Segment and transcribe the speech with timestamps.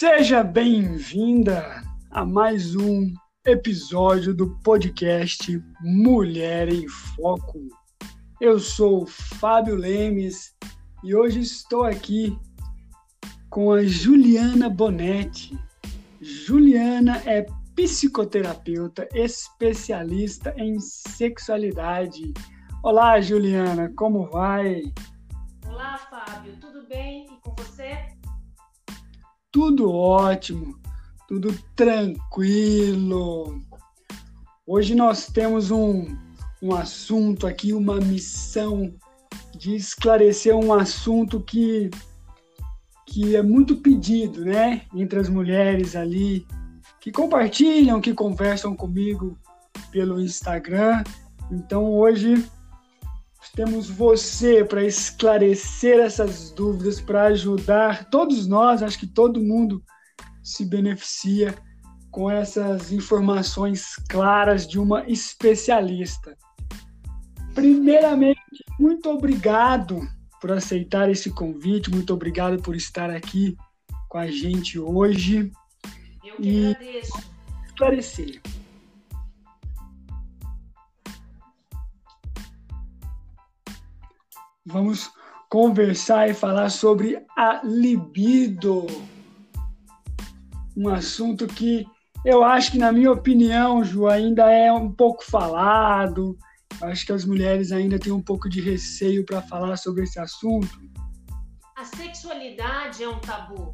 [0.00, 3.12] Seja bem-vinda a mais um
[3.44, 7.68] episódio do podcast Mulher em Foco.
[8.40, 10.56] Eu sou Fábio Lemes
[11.04, 12.34] e hoje estou aqui
[13.50, 15.54] com a Juliana Bonetti.
[16.18, 17.44] Juliana é
[17.76, 22.32] psicoterapeuta especialista em sexualidade.
[22.82, 24.80] Olá, Juliana, como vai?
[25.66, 27.26] Olá, Fábio, tudo bem?
[27.26, 28.18] E com você?
[29.52, 30.78] Tudo ótimo,
[31.26, 33.60] tudo tranquilo.
[34.64, 36.16] Hoje nós temos um,
[36.62, 38.94] um assunto aqui, uma missão
[39.56, 41.90] de esclarecer um assunto que,
[43.08, 44.82] que é muito pedido, né?
[44.94, 46.46] Entre as mulheres ali,
[47.00, 49.36] que compartilham, que conversam comigo
[49.90, 51.02] pelo Instagram.
[51.50, 52.48] Então hoje
[53.48, 59.82] temos você para esclarecer essas dúvidas, para ajudar todos nós, acho que todo mundo
[60.42, 61.54] se beneficia
[62.10, 66.36] com essas informações claras de uma especialista.
[67.54, 68.40] Primeiramente,
[68.78, 70.00] muito obrigado
[70.40, 73.56] por aceitar esse convite, muito obrigado por estar aqui
[74.08, 75.50] com a gente hoje.
[76.24, 77.30] Eu que e agradeço.
[77.66, 78.40] Esclarecer.
[84.66, 85.10] Vamos
[85.48, 88.86] conversar e falar sobre a libido.
[90.76, 91.86] Um assunto que
[92.24, 96.36] eu acho que, na minha opinião, Ju, ainda é um pouco falado.
[96.78, 100.20] Eu acho que as mulheres ainda têm um pouco de receio para falar sobre esse
[100.20, 100.78] assunto.
[101.74, 103.72] A sexualidade é um tabu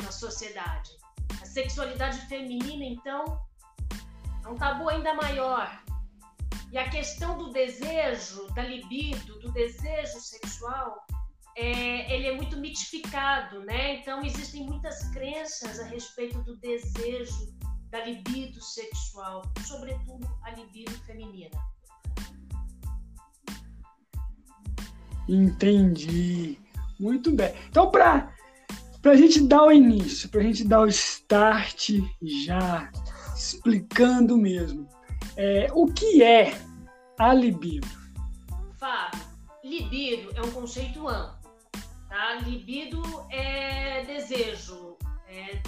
[0.00, 0.90] na sociedade.
[1.42, 3.24] A sexualidade feminina, então,
[4.44, 5.68] é um tabu ainda maior.
[6.72, 10.96] E a questão do desejo, da libido, do desejo sexual,
[11.56, 14.00] é, ele é muito mitificado, né?
[14.00, 17.54] Então existem muitas crenças a respeito do desejo,
[17.90, 21.58] da libido sexual, sobretudo a libido feminina.
[25.28, 26.58] Entendi.
[26.98, 27.54] Muito bem.
[27.68, 28.32] Então, para
[29.04, 31.90] a gente dar o início, para a gente dar o start
[32.22, 32.90] já
[33.36, 34.88] explicando mesmo,
[35.36, 36.52] é, o que é
[37.18, 37.86] a libido?
[38.78, 39.20] Fábio,
[39.62, 41.36] libido é um conceito amplo.
[42.08, 42.34] Tá?
[42.36, 44.96] Libido é desejo,
[45.28, 45.60] é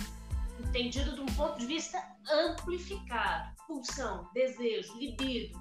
[0.61, 3.57] entendido de um ponto de vista amplificado.
[3.67, 5.59] Pulsão, desejo, libido.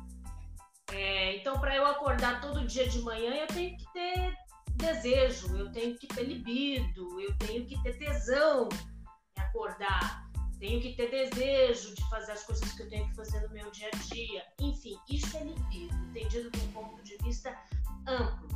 [0.91, 4.33] É, então, para eu acordar todo dia de manhã, eu tenho que ter
[4.75, 8.69] desejo, eu tenho que ter libido, eu tenho que ter tesão
[9.37, 10.26] em acordar
[10.59, 13.69] tenho que ter desejo de fazer as coisas que eu tenho que fazer no meu
[13.71, 14.45] dia a dia.
[14.59, 17.57] Enfim, isso é libido, entendido de um ponto de vista
[18.07, 18.47] amplo.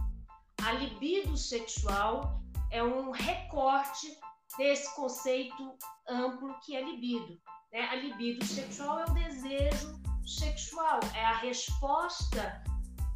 [0.63, 2.41] A libido sexual
[2.71, 4.17] é um recorte
[4.57, 5.75] desse conceito
[6.07, 7.39] amplo que é libido.
[7.71, 7.81] Né?
[7.81, 12.63] A libido sexual é o desejo sexual, é a resposta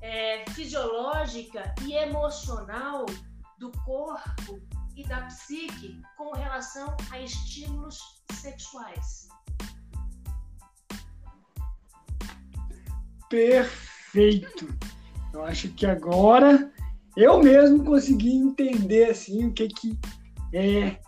[0.02, 3.06] é, fisiológica e emocional
[3.58, 4.62] do corpo
[4.96, 8.00] e da psique com relação a estímulos
[8.32, 9.28] sexuais.
[13.30, 14.68] Perfeito.
[15.34, 16.72] Eu acho que agora
[17.18, 20.00] eu mesmo consegui entender assim o que, que
[20.54, 21.00] é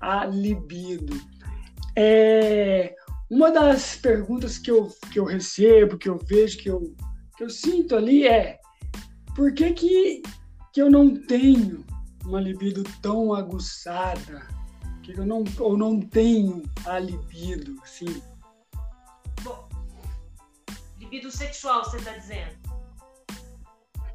[0.00, 1.20] a libido.
[1.96, 2.94] É,
[3.30, 6.94] uma das perguntas que eu, que eu recebo, que eu vejo, que eu,
[7.36, 8.58] que eu sinto ali é
[9.34, 10.22] por que, que,
[10.72, 11.84] que eu não tenho
[12.24, 14.46] uma libido tão aguçada,
[15.02, 18.22] que eu não, ou não tenho a libido, sim.
[19.42, 19.68] Bom,
[20.98, 22.62] libido sexual, você está dizendo?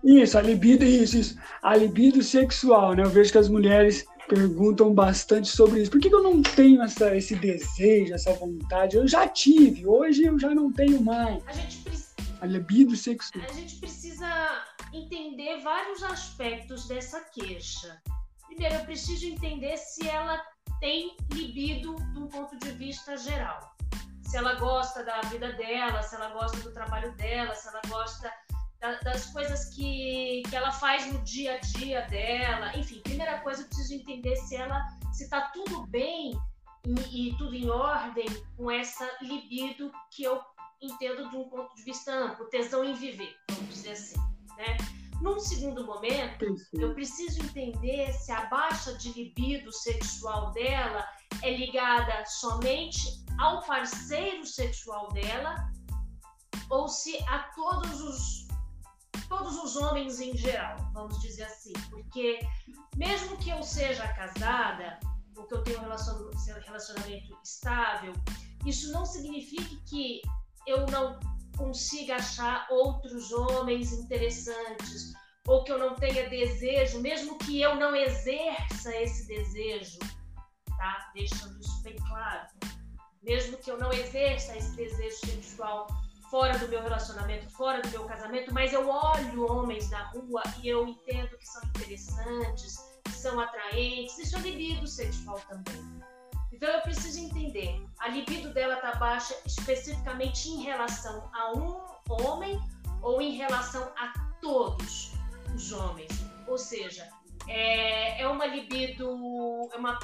[0.04, 1.38] Isso, a libido, isso, isso.
[1.62, 3.04] A libido sexual, né?
[3.04, 5.92] Eu vejo que as mulheres perguntam bastante sobre isso.
[5.92, 8.96] Por que, que eu não tenho essa, esse desejo, essa vontade?
[8.96, 11.46] Eu já tive, hoje eu já não tenho mais.
[11.48, 12.08] A gente precisa.
[12.40, 13.44] A libido sexual.
[13.50, 14.28] A gente precisa
[14.94, 18.00] entender vários aspectos dessa queixa.
[18.46, 20.42] Primeiro, eu preciso entender se ela
[20.80, 23.76] tem libido de um ponto de vista geral.
[24.24, 28.32] Se ela gosta da vida dela, se ela gosta do trabalho dela, se ela gosta
[28.80, 32.78] da, das coisas que, que ela faz no dia a dia dela.
[32.78, 36.40] Enfim, primeira coisa, eu preciso entender se ela se está tudo bem
[36.86, 40.42] e, e tudo em ordem com essa libido que eu
[40.82, 44.78] entendo de um ponto de vista amplo, tesão em viver, vamos dizer assim né?
[45.22, 51.06] Num segundo momento, eu preciso entender se a baixa de libido sexual dela
[51.42, 55.56] é ligada somente ao parceiro sexual dela
[56.70, 58.48] ou se a todos os
[59.28, 62.40] todos os homens em geral, vamos dizer assim, porque
[62.96, 65.00] mesmo que eu seja casada,
[65.36, 68.14] ou que eu tenho um relacionamento estável,
[68.66, 70.22] isso não significa que
[70.66, 71.20] eu não
[71.58, 75.14] consiga achar outros homens interessantes
[75.48, 80.00] ou que eu não tenha desejo, mesmo que eu não exerça esse desejo,
[80.78, 81.12] tá?
[81.14, 82.48] Deixando isso bem claro.
[83.24, 85.88] Mesmo que eu não exerça esse desejo sexual
[86.30, 90.68] fora do meu relacionamento, fora do meu casamento, mas eu olho homens na rua e
[90.68, 95.97] eu entendo que são interessantes, que são atraentes, isso é libido sexual também.
[96.58, 102.60] Então eu preciso entender, a libido dela está baixa especificamente em relação a um homem
[103.04, 104.12] ou em relação a
[104.42, 105.12] todos
[105.54, 106.10] os homens.
[106.48, 107.08] Ou seja,
[107.48, 109.08] é, é uma libido,
[109.72, 110.00] é uma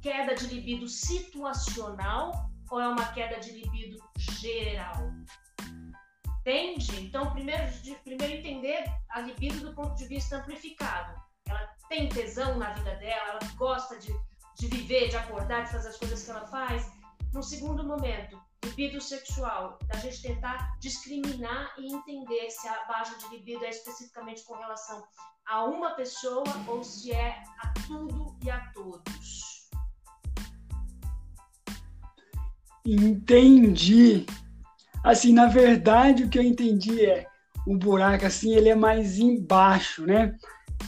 [0.00, 5.12] queda de libido situacional ou é uma queda de libido geral?
[6.40, 7.04] Entende?
[7.04, 7.62] Então, primeiro,
[8.02, 11.22] primeiro entender a libido do ponto de vista amplificado.
[11.46, 14.12] Ela tem tesão na vida dela, ela gosta de,
[14.58, 16.90] de viver, de acordar, de fazer as coisas que ela faz.
[17.32, 23.36] No segundo momento, libido sexual, da gente tentar discriminar e entender se a baixa de
[23.36, 25.02] libido é especificamente com relação
[25.46, 29.70] a uma pessoa ou se é a tudo e a todos.
[32.84, 34.26] Entendi.
[35.04, 37.26] Assim, na verdade, o que eu entendi é
[37.66, 40.36] o buraco assim, ele é mais embaixo, né?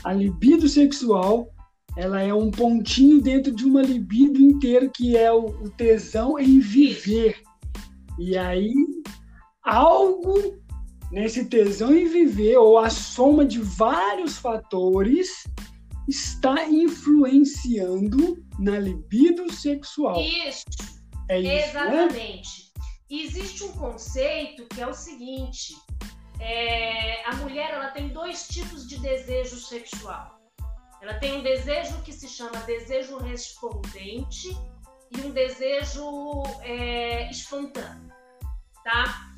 [0.02, 1.53] A libido sexual,
[1.96, 6.58] ela é um pontinho dentro de uma libido inteira que é o, o tesão em
[6.58, 7.40] viver.
[8.18, 8.74] E aí
[9.62, 10.62] algo
[11.10, 15.44] nesse tesão em viver ou a soma de vários fatores
[16.08, 20.20] está influenciando na libido sexual.
[20.20, 20.64] Isso.
[21.30, 21.68] É isso, né?
[21.68, 22.72] Exatamente.
[22.76, 22.84] Né?
[23.10, 25.74] Existe um conceito que é o seguinte:
[26.40, 30.43] é, a mulher ela tem dois tipos de desejo sexual.
[31.04, 34.56] Ela tem um desejo que se chama desejo respondente
[35.10, 38.10] e um desejo é, espontâneo,
[38.82, 39.34] tá?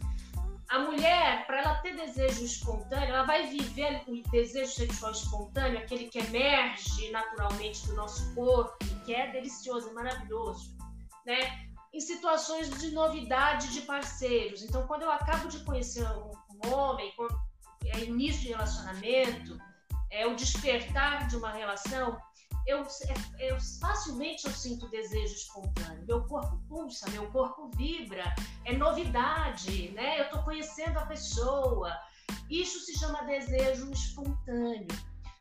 [0.69, 6.07] A mulher, para ela ter desejo espontâneo, ela vai viver o desejo sexual espontâneo, aquele
[6.07, 10.73] que emerge naturalmente do nosso corpo, que é delicioso, maravilhoso,
[11.27, 11.67] né?
[11.93, 14.63] em situações de novidade de parceiros.
[14.63, 17.13] Então, quando eu acabo de conhecer um, homem,
[17.87, 19.59] é início de relacionamento,
[20.11, 22.19] é o despertar de uma relação,
[22.67, 26.05] eu, é, eu, facilmente eu sinto desejo espontâneo.
[26.07, 30.21] Meu corpo pulsa, meu corpo vibra, é novidade, né?
[30.21, 31.97] Eu estou conhecendo a pessoa.
[32.51, 34.89] Isso se chama desejo espontâneo.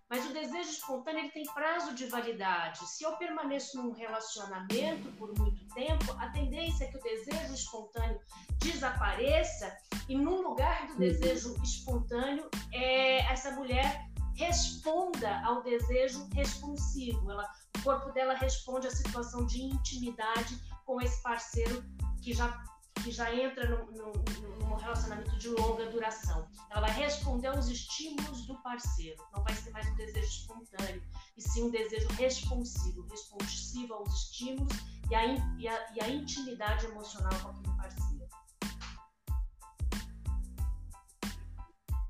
[0.07, 2.87] Mas o desejo espontâneo ele tem prazo de validade.
[2.87, 8.19] Se eu permaneço num relacionamento por muito tempo, a tendência é que o desejo espontâneo
[8.59, 9.75] desapareça
[10.07, 10.99] e no lugar do uhum.
[10.99, 17.31] desejo espontâneo, é, essa mulher responda ao desejo responsivo.
[17.31, 21.83] Ela, o corpo dela responde à situação de intimidade com esse parceiro
[22.21, 22.63] que já
[23.03, 26.47] que já entra num relacionamento de longa duração.
[26.71, 31.03] Ela vai responder aos estímulos do parceiro, não vai ser mais um desejo espontâneo,
[31.37, 34.73] e sim um desejo responsivo, responsivo aos estímulos
[35.11, 35.25] e a,
[35.59, 38.25] e a, e a intimidade emocional com aquele parceiro.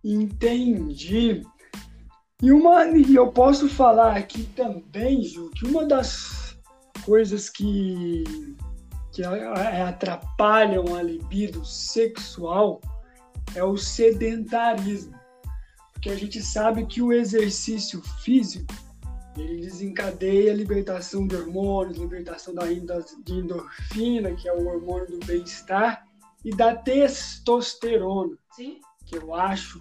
[0.02, 1.44] Entendi.
[2.46, 6.56] E, uma, e eu posso falar aqui também, Ju, que uma das
[7.04, 8.24] coisas que
[9.12, 12.80] que atrapalham a libido sexual
[13.56, 15.18] é o sedentarismo.
[15.92, 18.76] Porque a gente sabe que o exercício físico
[19.36, 26.06] ele desencadeia a libertação de hormônios, libertação da, endorfina, que é o hormônio do bem-estar,
[26.44, 28.80] e da testosterona, Sim.
[29.04, 29.80] que eu acho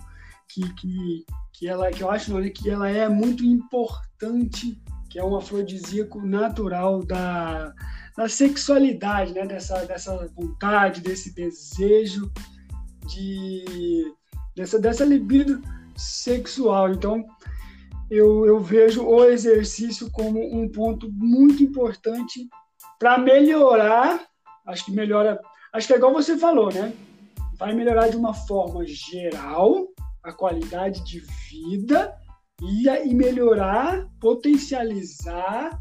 [0.54, 4.80] que, que, que ela que eu acho não, que ela é muito importante,
[5.10, 7.74] que é um afrodisíaco natural da,
[8.16, 9.46] da sexualidade, né?
[9.46, 12.30] dessa, dessa vontade, desse desejo,
[13.08, 14.12] de,
[14.56, 15.60] dessa, dessa libido
[15.96, 16.92] sexual.
[16.92, 17.24] Então,
[18.10, 22.48] eu, eu vejo o exercício como um ponto muito importante
[22.98, 24.24] para melhorar.
[24.66, 25.40] Acho que melhora.
[25.72, 26.92] Acho que é igual você falou, né?
[27.58, 29.88] Vai melhorar de uma forma geral
[30.24, 32.16] a qualidade de vida
[32.62, 35.80] e, e melhorar, potencializar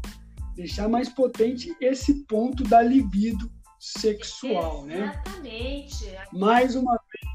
[0.54, 4.94] deixar mais potente esse ponto da libido sexual, Exatamente.
[4.98, 5.84] né?
[5.84, 6.38] Exatamente.
[6.38, 7.34] Mais uma vez.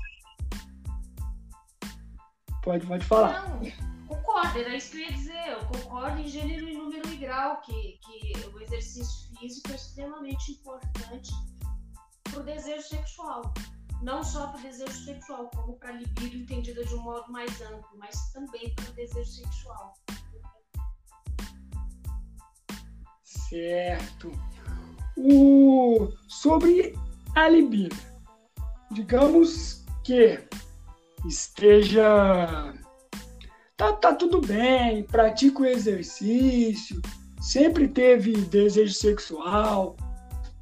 [2.64, 3.50] Pode, pode falar.
[3.50, 3.72] Não,
[4.08, 5.48] concordo, era isso que eu ia dizer.
[5.50, 10.52] Eu concordo em gênero, em número e grau, que, que o exercício físico é extremamente
[10.54, 11.32] importante
[12.24, 13.54] para o desejo sexual.
[14.02, 17.62] Não só para o desejo sexual, como para a libido entendida de um modo mais
[17.62, 19.94] amplo, mas também para o desejo sexual.
[23.24, 24.32] Certo.
[25.18, 26.98] O, sobre
[27.36, 27.98] a libido,
[28.92, 30.40] digamos que
[31.28, 32.74] esteja.
[33.76, 37.02] Tá, tá tudo bem, pratica o exercício,
[37.42, 39.96] sempre teve desejo sexual,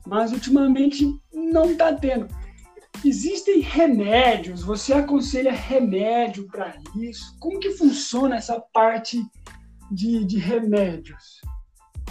[0.06, 2.28] mas ultimamente não está tendo.
[3.06, 4.64] Existem remédios?
[4.64, 7.38] Você aconselha remédio para isso?
[7.40, 9.24] Como que funciona essa parte
[9.92, 11.42] de, de remédios?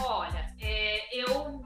[0.01, 1.63] Olha, é, eu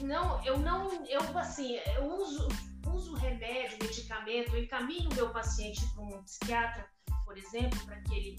[0.00, 2.48] não, eu não, eu assim, eu uso,
[2.92, 6.86] uso remédio, medicamento, eu encaminho meu paciente para um psiquiatra,
[7.24, 8.36] por exemplo, para que ele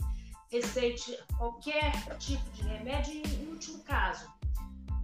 [0.51, 4.27] receite qualquer tipo de remédio em último caso.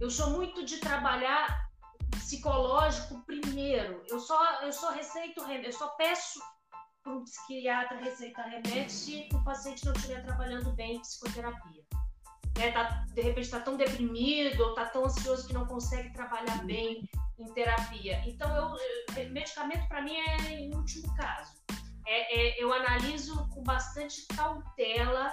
[0.00, 1.65] Eu sou muito de trabalhar
[2.10, 4.02] psicológico primeiro.
[4.08, 6.40] Eu só, eu só receito remédio, eu só peço
[7.02, 11.84] para um psiquiatra receitar remédio se o paciente não estiver trabalhando bem em psicoterapia.
[12.58, 16.64] Né, tá, de repente está tão deprimido ou está tão ansioso que não consegue trabalhar
[16.64, 17.08] bem
[17.38, 18.22] em terapia.
[18.26, 21.52] Então, eu, medicamento para mim é em último caso.
[22.06, 25.32] É, é, eu analiso com bastante cautela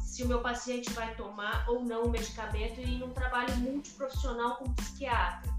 [0.00, 4.74] se o meu paciente vai tomar ou não o medicamento e num trabalho multiprofissional com
[4.74, 5.51] psiquiatra.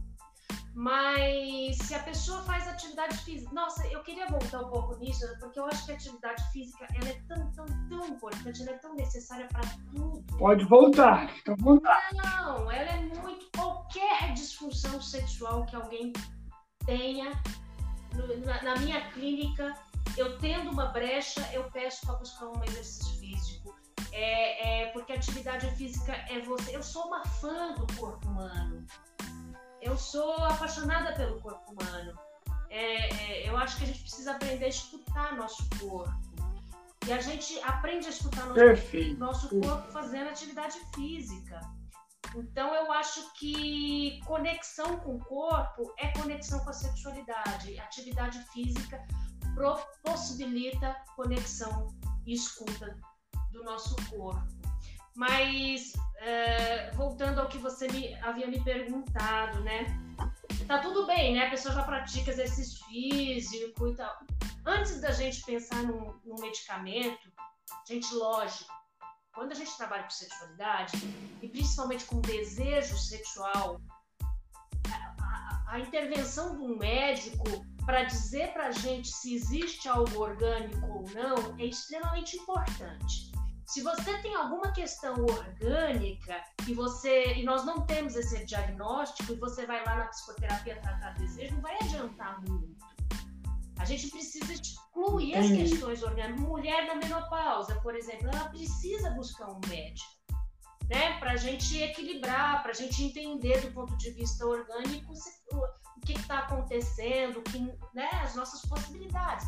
[0.75, 5.59] Mas se a pessoa faz atividade física, nossa, eu queria voltar um pouco nisso, porque
[5.59, 8.95] eu acho que a atividade física ela é tão, tão, tão importante, ela é tão
[8.95, 9.61] necessária para
[9.91, 10.23] tudo.
[10.37, 12.17] Pode voltar, fica à vontade.
[12.17, 13.43] Não, ela é muito.
[13.55, 16.11] Qualquer disfunção sexual que alguém
[16.87, 17.31] tenha,
[18.43, 19.75] na, na minha clínica,
[20.17, 23.75] eu tendo uma brecha, eu peço para buscar um exercício físico.
[24.11, 26.75] É, é, porque atividade física é você.
[26.75, 28.85] Eu sou uma fã do corpo humano
[29.83, 32.17] eu sou apaixonada pelo corpo humano.
[32.69, 36.33] É, é, eu acho que a gente precisa aprender a escutar nosso corpo.
[37.05, 41.59] E a gente aprende a escutar nosso, nosso corpo fazendo atividade física.
[42.35, 47.79] Então, eu acho que conexão com o corpo é conexão com a sexualidade.
[47.79, 49.05] Atividade física
[50.03, 51.93] possibilita conexão
[52.25, 52.97] e escuta
[53.51, 54.62] do nosso corpo.
[55.15, 59.85] Mas é, voltando ao que você me, havia me perguntado, né?
[60.67, 61.47] Tá tudo bem, né?
[61.47, 64.17] A pessoa já pratica exercício físico e tal.
[64.65, 67.31] Antes da gente pensar num, num medicamento,
[67.87, 68.71] gente, lógico,
[69.33, 70.93] quando a gente trabalha com sexualidade,
[71.41, 73.81] e principalmente com desejo sexual,
[74.89, 77.43] a, a, a intervenção de um médico
[77.85, 83.33] para dizer para a gente se existe algo orgânico ou não é extremamente importante.
[83.73, 89.35] Se você tem alguma questão orgânica e você e nós não temos esse diagnóstico e
[89.35, 92.85] você vai lá na psicoterapia tratar desejo, não vai adiantar muito.
[93.79, 96.39] A gente precisa excluir as questões orgânicas.
[96.39, 100.11] Mulher na menopausa, por exemplo, ela precisa buscar um médico,
[100.87, 101.17] né?
[101.17, 105.13] Para a gente equilibrar, para a gente entender do ponto de vista orgânico
[105.51, 107.57] o que está acontecendo, que,
[107.91, 108.07] né?
[108.21, 109.47] As nossas possibilidades.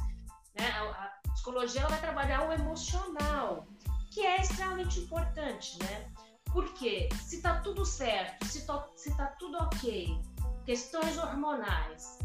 [0.58, 0.67] Né?
[0.67, 0.82] A,
[1.27, 3.67] a psicologia vai trabalhar o emocional
[4.15, 6.05] que é extremamente importante, né?
[6.53, 10.17] Porque se tá tudo certo, se, to, se tá tudo ok,
[10.65, 12.19] questões hormonais,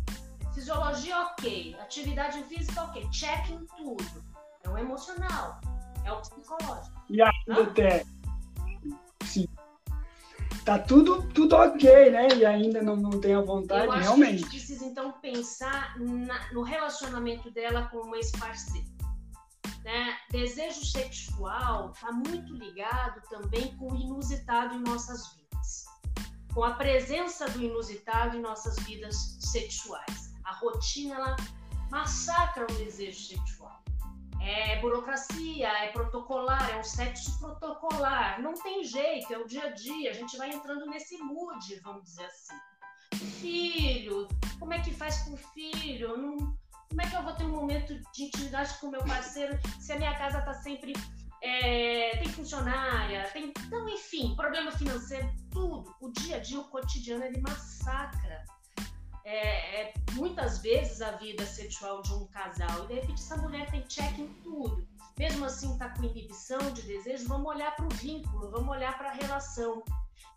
[0.54, 4.25] fisiologia ok, atividade física ok, check em tudo.
[4.62, 5.61] É o emocional,
[6.04, 6.97] é o psicológico.
[7.09, 8.04] E ainda até.
[9.25, 9.49] Sim.
[10.64, 12.28] Tá tudo, tudo ok, né?
[12.37, 14.28] E ainda não, não tem a vontade, Eu acho realmente.
[14.28, 19.00] Que a gente precisa então pensar na, no relacionamento dela com o ex-parceiro.
[19.84, 20.18] Né?
[20.30, 25.84] Desejo sexual está muito ligado também com o inusitado em nossas vidas,
[26.52, 30.34] com a presença do inusitado em nossas vidas sexuais.
[30.44, 31.37] A rotina ela
[31.90, 33.80] massacra o desejo sexual.
[34.42, 38.40] É burocracia, é protocolar, é um sexo protocolar.
[38.40, 40.10] Não tem jeito, é o dia a dia.
[40.10, 42.56] A gente vai entrando nesse mood, vamos dizer assim.
[43.40, 44.26] Filho,
[44.58, 46.16] como é que faz com o filho?
[46.16, 46.58] Não,
[46.90, 49.92] como é que eu vou ter um momento de intimidade com o meu parceiro se
[49.92, 50.92] a minha casa tá sempre.
[51.42, 53.54] É, tem funcionária, tem.
[53.66, 55.94] Então, enfim, problema financeiro, tudo.
[55.99, 58.44] O dia a dia, o cotidiano, ele massacra.
[59.25, 62.85] É, é, muitas vezes a vida sexual de um casal.
[62.85, 64.87] E de repente essa mulher tem check em tudo.
[65.18, 69.11] Mesmo assim, tá com inibição de desejo, vamos olhar para o vínculo, vamos olhar para
[69.11, 69.82] a relação.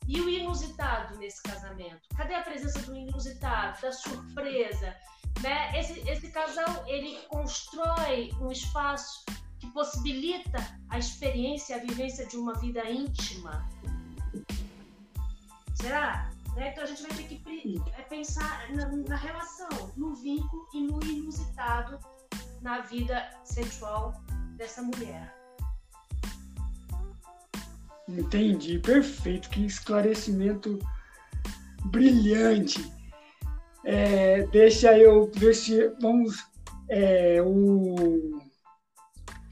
[0.08, 2.02] E o inusitado nesse casamento?
[2.16, 4.96] Cadê a presença do inusitado, da surpresa,
[5.42, 5.80] né?
[5.80, 9.26] Esse, esse casal ele constrói um espaço
[9.60, 10.60] que possibilita
[10.90, 13.68] a experiência, a vivência de uma vida íntima.
[15.76, 16.30] Será?
[16.56, 16.72] Né?
[16.72, 21.04] Então a gente vai ter que é, pensar na, na, relação, no vínculo e no
[21.04, 22.00] inusitado
[22.62, 24.14] na vida sexual
[24.56, 25.34] dessa mulher.
[28.08, 29.50] Entendi, perfeito.
[29.50, 30.80] Que esclarecimento
[31.86, 32.92] brilhante.
[33.86, 36.38] É, deixa eu ver se vamos
[36.90, 38.40] é, o,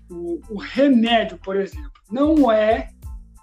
[0.09, 2.89] o, o remédio, por exemplo, não é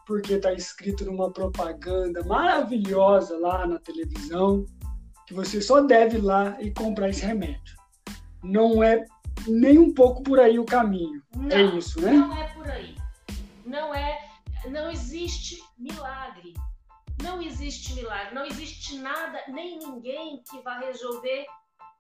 [0.07, 4.65] porque está escrito numa propaganda maravilhosa lá na televisão
[5.27, 7.77] que você só deve ir lá e comprar esse remédio.
[8.43, 9.05] Não é
[9.47, 11.23] nem um pouco por aí o caminho.
[11.35, 12.13] É não, é isso, né?
[12.13, 12.97] Não é por aí.
[13.67, 14.19] Não é,
[14.71, 16.55] não existe milagre.
[17.23, 21.47] Não existe milagre, não existe nada, nem ninguém que vá resolver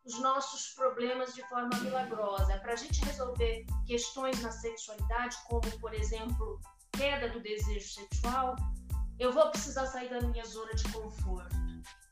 [0.05, 2.59] os nossos problemas de forma milagrosa.
[2.59, 6.61] Para a gente resolver questões na sexualidade, como, por exemplo,
[6.93, 8.57] queda do desejo sexual,
[9.19, 11.57] eu vou precisar sair da minha zona de conforto.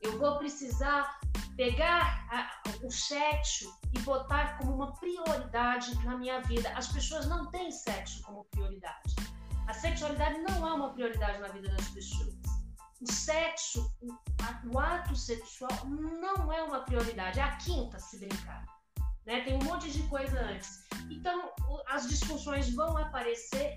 [0.01, 1.19] Eu vou precisar
[1.55, 6.69] pegar a, o sexo e botar como uma prioridade na minha vida.
[6.75, 9.15] As pessoas não têm sexo como prioridade.
[9.65, 12.56] A sexualidade não é uma prioridade na vida das pessoas
[13.01, 18.65] o sexo, o, ato sexual não é uma prioridade, é a quinta se brincar.
[19.25, 19.41] Né?
[19.41, 20.83] Tem um monte de coisa antes.
[21.09, 21.51] Então,
[21.87, 23.75] as disfunções vão aparecer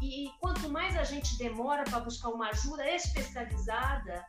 [0.00, 4.24] e, e quanto mais a gente demora para buscar uma ajuda especializada,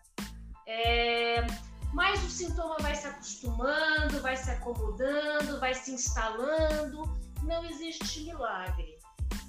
[0.67, 1.45] é,
[1.93, 7.03] mais o sintoma vai se acostumando, vai se acomodando, vai se instalando.
[7.43, 8.97] Não existe milagre.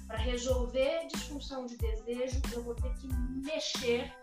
[0.07, 3.07] Para resolver disfunção de desejo, eu vou ter que
[3.43, 4.13] mexer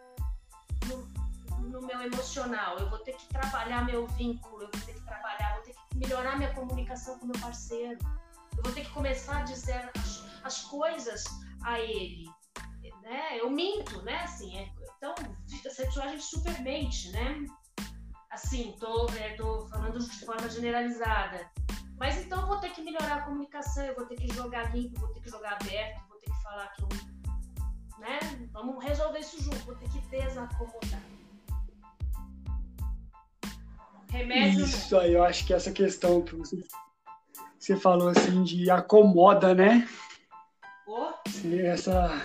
[0.87, 5.01] no, no, meu emocional, eu vou ter que trabalhar meu vínculo, eu vou ter que
[5.01, 7.99] trabalhar, vou ter que melhorar minha comunicação com meu parceiro,
[8.57, 11.25] eu vou ter que começar a dizer as, as coisas
[11.63, 12.29] a ele.
[13.03, 13.39] Né?
[13.39, 14.23] Eu minto, né?
[14.23, 15.15] Assim, é, então,
[16.03, 17.45] a gente super mente, né?
[18.31, 21.51] Assim, tô, é, tô falando de forma generalizada.
[21.99, 25.01] Mas então eu vou ter que melhorar a comunicação, eu vou ter que jogar limpo,
[25.01, 26.89] vou ter que jogar aberto, vou ter que falar que eu
[30.48, 31.00] que desacomodar.
[34.11, 34.64] Remédio.
[34.64, 36.59] Isso aí, eu acho que essa questão que você,
[37.59, 39.87] você falou assim de acomoda, né?
[40.87, 41.12] Oh.
[41.62, 42.20] Essa.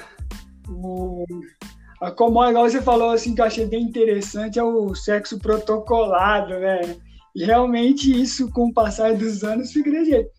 [0.67, 1.23] O,
[2.01, 6.97] acomoda, igual você falou assim, que eu achei bem interessante, é o sexo protocolado, né?
[7.36, 10.32] E realmente isso, com o passar dos anos, fica de jeito.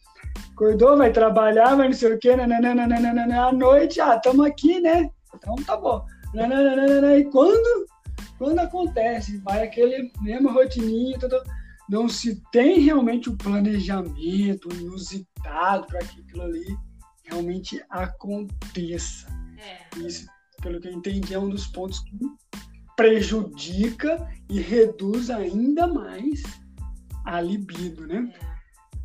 [0.52, 5.10] Acordou, vai trabalhar, vai não sei o quê, nananana, à noite, ah, estamos aqui, né?
[5.34, 6.04] Então tá bom.
[7.18, 7.86] E quando,
[8.38, 11.42] quando acontece, vai aquele mesmo rotininho, tudo,
[11.88, 16.76] não se tem realmente o um planejamento inusitado para que aquilo ali
[17.24, 19.26] realmente aconteça.
[19.58, 19.98] É.
[19.98, 20.26] Isso,
[20.62, 22.18] pelo que eu entendi, é um dos pontos que
[22.96, 26.42] prejudica e reduz ainda mais
[27.24, 28.32] a libido, né?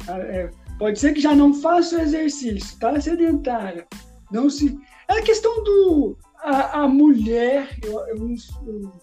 [0.08, 0.42] É.
[0.42, 3.86] É, pode ser que já não faça o exercício, tá sedentário,
[4.32, 6.18] não se é a questão do.
[6.42, 9.02] A, a mulher, eu, eu, eu,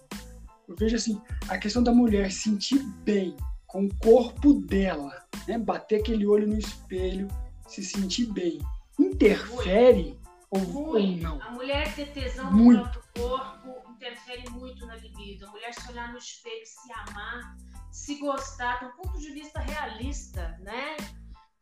[0.67, 5.57] eu, vejo assim, a questão da mulher sentir bem com o corpo dela, né?
[5.57, 7.27] bater aquele olho no espelho,
[7.67, 8.59] se sentir bem,
[8.99, 10.19] interfere
[10.51, 11.41] ou, ou, não?
[11.41, 12.83] A mulher ter tesão muito.
[12.83, 15.45] no próprio corpo interfere muito na libido.
[15.45, 17.55] A mulher se olhar no espelho, se amar,
[17.91, 20.97] se gostar, do ponto de vista realista, né?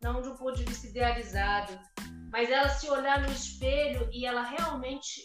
[0.02, 1.78] Não de um ponto de vista idealizado
[2.32, 5.24] mas ela se olhar no espelho e ela realmente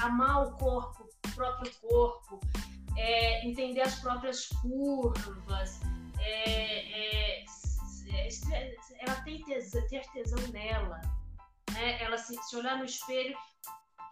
[0.00, 2.40] amar o corpo, o próprio corpo,
[2.96, 5.80] é, entender as próprias curvas,
[6.18, 8.28] é, é, é
[9.00, 11.00] ela tem tesão, ter tesão nela,
[11.72, 12.02] né?
[12.02, 13.36] ela se, se, olhar no espelho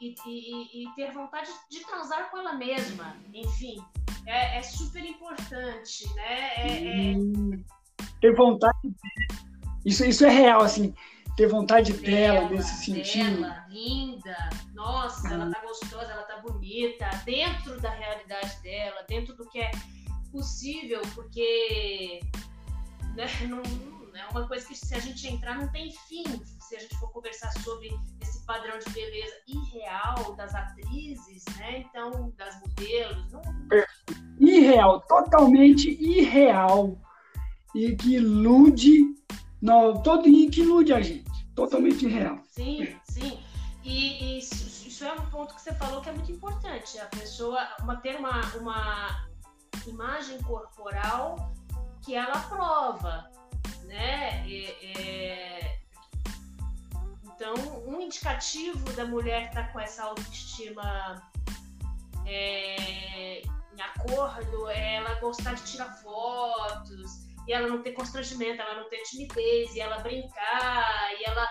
[0.01, 3.77] e, e, e, ter vontade de transar com ela mesma, enfim,
[4.27, 7.13] é, é super importante, né?
[7.13, 7.65] É, hum,
[8.21, 8.79] ter vontade,
[9.85, 10.95] isso, isso é real, assim
[11.41, 13.41] ter vontade dela, dela nesse sentido.
[13.41, 19.49] Dela, linda, nossa, ela tá gostosa, ela tá bonita, dentro da realidade dela, dentro do
[19.49, 19.71] que é
[20.31, 22.21] possível, porque
[23.17, 23.63] né, não,
[24.15, 27.11] é uma coisa que se a gente entrar não tem fim, se a gente for
[27.11, 27.89] conversar sobre
[28.21, 31.87] esse padrão de beleza irreal das atrizes, né?
[31.89, 33.33] Então, das modelos.
[33.33, 33.41] Não...
[34.39, 37.01] Irreal, totalmente irreal.
[37.75, 39.15] E que ilude,
[39.63, 41.30] não, todo, e que ilude a gente
[41.61, 42.39] totalmente real.
[42.51, 43.39] Sim, sim.
[43.83, 46.99] E, e isso, é um ponto que você falou que é muito importante.
[46.99, 49.29] A pessoa uma, ter uma, uma
[49.87, 51.53] imagem corporal
[52.03, 53.31] que ela aprova,
[53.85, 54.45] né?
[54.49, 55.79] é...
[57.25, 57.55] Então,
[57.87, 61.23] um indicativo da mulher estar tá com essa autoestima
[62.27, 68.81] é, em acordo é ela gostar de tirar fotos, e ela não ter constrangimento, ela
[68.81, 71.49] não ter timidez, e ela brincar, e ela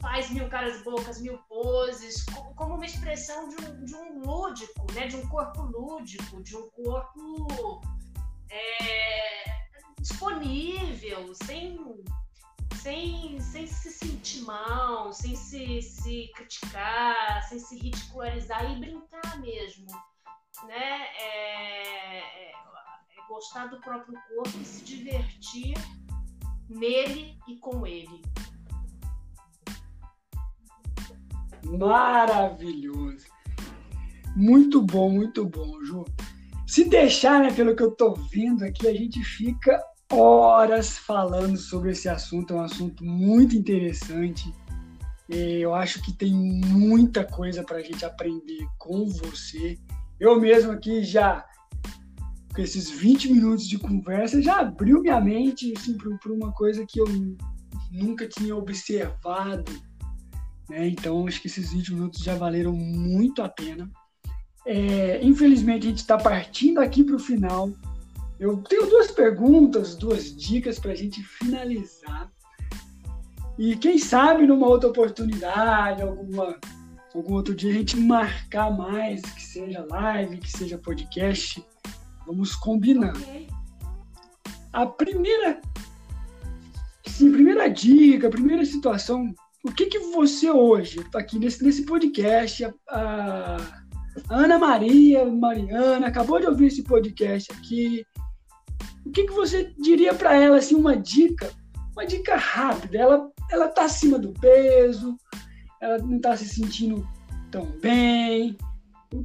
[0.00, 5.08] faz mil caras bocas, mil poses, como uma expressão de um, de um lúdico, né?
[5.08, 7.82] de um corpo lúdico, de um corpo
[8.48, 9.46] é,
[9.98, 11.76] disponível, sem,
[12.76, 19.86] sem, sem se sentir mal, sem se, se criticar, sem se ridicularizar e brincar mesmo.
[20.68, 21.08] Né?
[21.18, 22.52] É, é,
[23.28, 25.74] gostar do próprio corpo e se divertir
[26.68, 28.22] nele e com ele.
[31.64, 33.26] Maravilhoso.
[34.36, 36.04] Muito bom, muito bom, Ju.
[36.66, 41.92] Se deixar, né, pelo que eu tô vendo aqui, a gente fica horas falando sobre
[41.92, 42.52] esse assunto.
[42.52, 44.52] É um assunto muito interessante.
[45.28, 49.78] Eu acho que tem muita coisa para a gente aprender com você.
[50.20, 51.44] Eu mesmo aqui já,
[52.56, 56.98] com esses 20 minutos de conversa, já abriu minha mente assim, para uma coisa que
[56.98, 57.06] eu
[57.92, 59.70] nunca tinha observado
[60.68, 60.88] né?
[60.88, 63.90] Então, acho que esses 20 minutos já valeram muito a pena.
[64.66, 67.70] É, infelizmente, a gente está partindo aqui para o final.
[68.38, 72.30] Eu tenho duas perguntas, duas dicas para a gente finalizar.
[73.58, 76.58] E quem sabe numa outra oportunidade, alguma,
[77.14, 81.64] algum outro dia, a gente marcar mais, que seja live, que seja podcast.
[82.26, 83.18] Vamos combinando.
[83.18, 83.46] Okay.
[84.72, 85.60] A primeira,
[87.06, 89.34] sim, primeira dica, a primeira situação
[89.66, 93.56] o que, que você hoje, tá aqui nesse, nesse podcast, a, a
[94.30, 98.06] Ana Maria, Mariana, acabou de ouvir esse podcast aqui,
[99.04, 101.50] o que, que você diria para ela, assim, uma dica,
[101.92, 105.16] uma dica rápida, ela, ela tá acima do peso,
[105.82, 107.04] ela não está se sentindo
[107.50, 108.56] tão bem,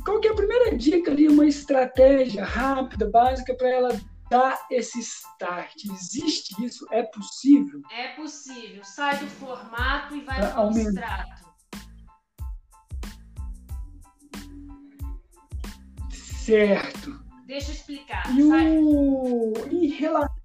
[0.06, 5.00] qual que é a primeira dica ali, uma estratégia rápida, básica para ela dar esse
[5.00, 5.86] start?
[5.86, 6.86] Existe isso?
[6.92, 7.82] É possível?
[7.92, 8.84] É possível.
[8.84, 11.52] Sai do formato e vai para o abstrato.
[16.12, 17.22] Certo.
[17.46, 18.24] Deixa eu explicar.
[18.36, 19.54] E o...
[19.72, 20.36] em relação...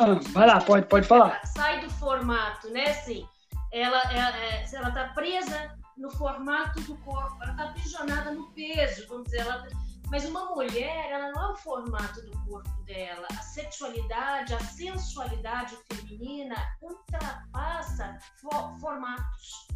[0.00, 1.44] Ah, vai lá, pode, pode falar.
[1.46, 2.90] Sai do formato, né?
[2.90, 3.26] Assim,
[3.72, 9.06] ela, ela, é, ela está presa no formato do corpo, ela está aprisionada no peso,
[9.06, 9.66] vamos dizer, ela
[10.10, 13.28] mas uma mulher, ela não é o formato do corpo dela.
[13.30, 19.68] A sexualidade, a sensualidade feminina ultrapassa for formatos.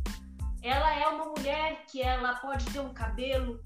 [0.61, 3.63] Ela é uma mulher que ela pode ter um cabelo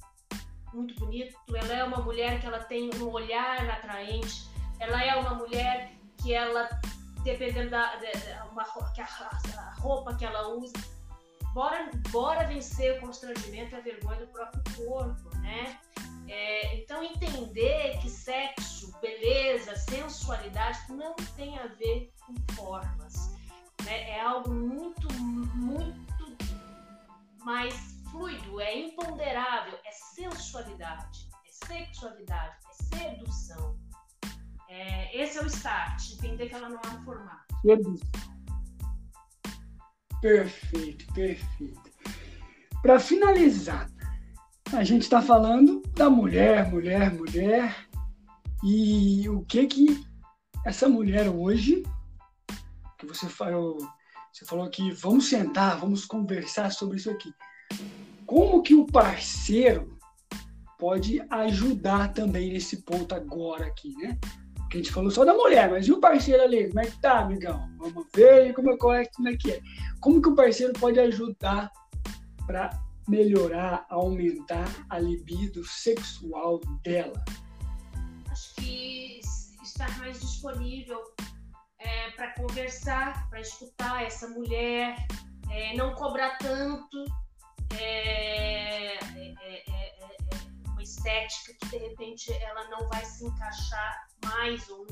[0.75, 4.47] muito bonito, ela é uma mulher que ela tem um olhar atraente,
[4.79, 6.69] ela é uma mulher que ela,
[7.25, 10.75] dependendo da, da uma, que a, a roupa que ela usa,
[11.53, 15.79] bora, bora vencer o constrangimento e a vergonha do próprio corpo, né?
[16.29, 23.35] É, então, entender que sexo, beleza, sensualidade não tem a ver com formas.
[23.85, 24.11] Né?
[24.11, 26.37] É algo muito, muito
[27.43, 27.75] mais
[28.11, 33.79] fluido, é imponderável, é sensualidade, é sexualidade, é sedução.
[34.69, 37.55] É, esse é o start, entender que ela não é um formato.
[40.21, 41.91] Perfeito, perfeito.
[42.83, 43.91] Para finalizar,
[44.73, 47.89] a gente está falando da mulher, mulher, mulher,
[48.65, 50.05] e o que que
[50.65, 51.83] essa mulher hoje,
[52.99, 53.79] que você falou,
[54.33, 57.33] você falou que vamos sentar, vamos conversar sobre isso aqui.
[58.27, 59.97] Como que o parceiro
[60.79, 64.19] pode ajudar também nesse ponto agora aqui, né?
[64.71, 66.69] A gente falou só da mulher, mas e o parceiro ali?
[66.69, 67.71] Como é que tá, amigão?
[67.79, 69.61] Vamos ver como é, é, como é que é.
[70.01, 71.73] Como que o parceiro pode ajudar
[72.47, 72.79] para
[73.09, 77.25] melhorar, aumentar a libido sexual dela?
[78.31, 79.21] Acho que
[79.63, 81.03] estar mais disponível
[81.79, 84.97] é, para conversar, para escutar essa mulher,
[85.51, 87.05] é, não cobrar tanto,
[87.75, 89.99] é, é, é,
[90.69, 94.87] uma estética que de repente ela não vai se encaixar mais ou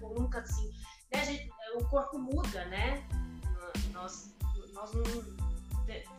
[0.00, 0.70] não nunca assim.
[1.12, 3.06] Né, gente, o corpo muda, né?
[3.92, 4.34] Nós,
[4.72, 5.02] nós não,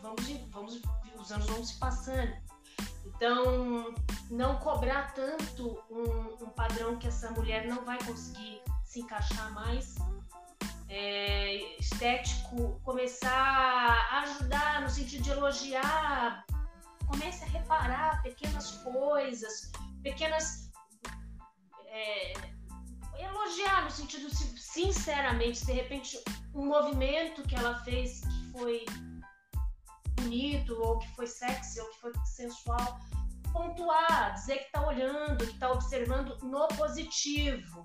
[0.02, 0.82] vamos, vamos
[1.20, 2.32] os anos vão se passando.
[3.04, 3.94] Então,
[4.30, 9.96] não cobrar tanto um, um padrão que essa mulher não vai conseguir se encaixar mais.
[10.88, 16.44] É, estético, começar a ajudar no sentido de elogiar,
[17.06, 19.70] comece a reparar pequenas coisas,
[20.02, 20.69] pequenas.
[21.90, 22.32] É,
[23.18, 26.22] elogiar no sentido, sinceramente, de repente,
[26.54, 28.84] um movimento que ela fez que foi
[30.16, 33.00] bonito, ou que foi sexy, ou que foi sensual.
[33.52, 37.84] Pontuar, dizer que está olhando, que está observando no positivo.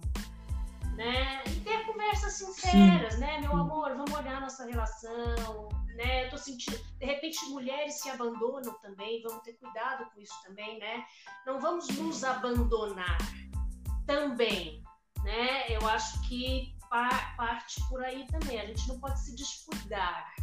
[0.96, 1.44] né?
[1.48, 3.20] E ter conversas sinceras, Sim.
[3.20, 3.39] né?
[3.41, 6.26] Meu amor, vamos olhar nossa relação, né?
[6.26, 10.80] Eu tô sentindo, de repente mulheres se abandonam também, vamos ter cuidado com isso também,
[10.80, 11.06] né?
[11.46, 13.18] Não vamos nos abandonar
[14.06, 14.84] também,
[15.24, 15.70] né?
[15.70, 16.76] Eu acho que
[17.38, 18.60] parte por aí também.
[18.60, 20.34] A gente não pode se descuidar,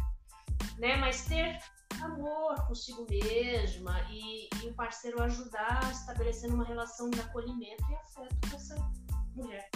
[0.77, 0.97] né?
[0.97, 1.57] Mas ter
[2.01, 8.49] amor consigo mesma e, e o parceiro ajudar estabelecendo uma relação de acolhimento e afeto
[8.49, 8.91] com essa
[9.35, 9.69] mulher.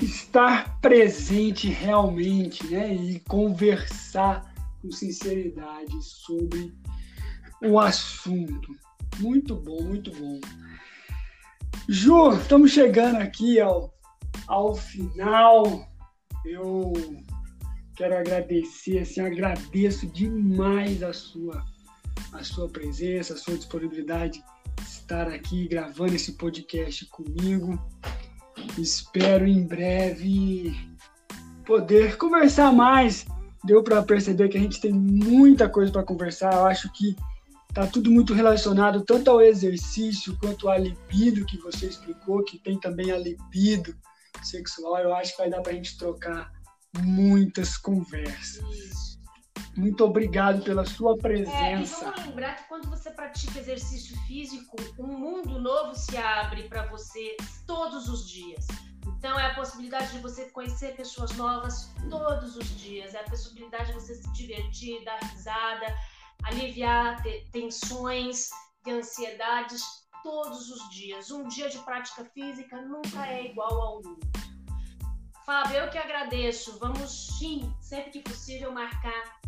[0.00, 2.94] Estar presente realmente, né?
[2.94, 6.72] E conversar com sinceridade sobre
[7.62, 8.72] o assunto.
[9.18, 10.40] Muito bom, muito bom.
[11.88, 13.94] Ju, estamos chegando aqui ao,
[14.46, 15.86] ao final.
[16.44, 16.92] Eu
[17.96, 21.64] quero agradecer, assim, agradeço demais a sua,
[22.32, 24.42] a sua presença, a sua disponibilidade
[24.76, 27.78] de estar aqui gravando esse podcast comigo.
[28.76, 30.76] Espero em breve
[31.66, 33.26] poder conversar mais.
[33.64, 36.54] Deu para perceber que a gente tem muita coisa para conversar.
[36.54, 37.16] Eu acho que
[37.78, 42.76] tá tudo muito relacionado tanto ao exercício quanto à libido que você explicou, que tem
[42.80, 43.96] também a libido
[44.42, 44.98] sexual.
[44.98, 46.50] Eu acho que vai dar para a gente trocar
[47.00, 49.16] muitas conversas.
[49.76, 51.54] Muito obrigado pela sua presença.
[51.54, 56.64] É, e vamos lembrar que quando você pratica exercício físico, um mundo novo se abre
[56.64, 58.66] para você todos os dias.
[59.06, 63.86] Então, é a possibilidade de você conhecer pessoas novas todos os dias, é a possibilidade
[63.86, 65.86] de você se divertir, dar risada,
[66.44, 67.22] aliviar
[67.52, 68.50] tensões
[68.86, 69.82] e ansiedades
[70.22, 71.30] todos os dias.
[71.30, 74.18] Um dia de prática física nunca é igual ao outro.
[75.44, 76.78] Fábio, eu que agradeço.
[76.78, 79.40] Vamos sim, sempre que possível, marcar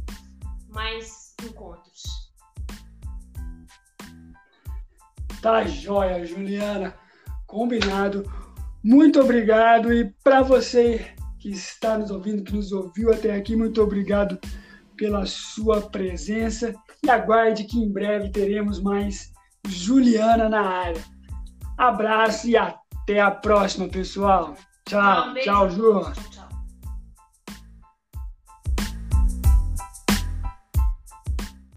[0.68, 2.03] mais encontros.
[5.42, 6.94] Tá joia, Juliana.
[7.46, 8.24] Combinado.
[8.83, 9.92] Muito obrigado.
[9.92, 14.38] E para você que está nos ouvindo, que nos ouviu até aqui, muito obrigado
[15.00, 16.74] pela sua presença.
[17.02, 19.32] E aguarde que em breve teremos mais
[19.66, 21.02] Juliana na área.
[21.78, 24.54] Abraço e até a próxima, pessoal.
[24.84, 26.00] Tchau, um tchau, Ju.
[26.02, 26.49] Tchau, tchau.